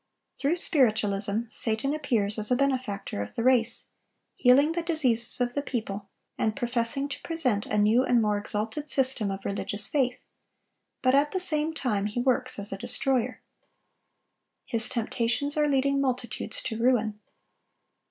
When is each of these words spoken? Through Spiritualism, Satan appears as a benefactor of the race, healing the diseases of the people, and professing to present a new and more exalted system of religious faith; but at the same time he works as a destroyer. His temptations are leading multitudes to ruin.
Through 0.35 0.55
Spiritualism, 0.55 1.41
Satan 1.49 1.93
appears 1.93 2.39
as 2.39 2.49
a 2.49 2.55
benefactor 2.55 3.21
of 3.21 3.35
the 3.35 3.43
race, 3.43 3.91
healing 4.35 4.71
the 4.71 4.81
diseases 4.81 5.39
of 5.39 5.53
the 5.53 5.61
people, 5.61 6.09
and 6.39 6.55
professing 6.55 7.07
to 7.07 7.21
present 7.21 7.67
a 7.67 7.77
new 7.77 8.03
and 8.03 8.19
more 8.19 8.39
exalted 8.39 8.89
system 8.89 9.29
of 9.29 9.45
religious 9.45 9.85
faith; 9.85 10.23
but 11.03 11.13
at 11.13 11.33
the 11.33 11.39
same 11.39 11.71
time 11.75 12.07
he 12.07 12.19
works 12.19 12.57
as 12.57 12.71
a 12.71 12.79
destroyer. 12.79 13.43
His 14.65 14.89
temptations 14.89 15.55
are 15.55 15.67
leading 15.67 16.01
multitudes 16.01 16.63
to 16.63 16.79
ruin. 16.81 17.19